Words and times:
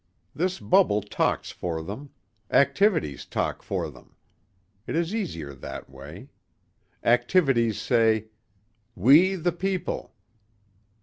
This 0.33 0.59
bubble 0.59 1.03
talks 1.03 1.51
for 1.51 1.83
them. 1.83 2.09
Activities 2.49 3.23
talk 3.23 3.61
for 3.61 3.91
them. 3.91 4.15
It 4.87 4.95
is 4.95 5.13
easier 5.13 5.53
that 5.53 5.91
way. 5.91 6.29
Activities 7.03 7.79
say, 7.79 8.29
"We, 8.95 9.35
the 9.35 9.51
people." 9.51 10.15